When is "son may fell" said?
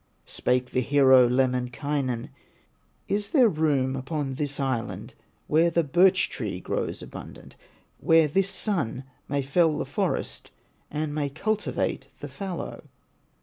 8.49-9.77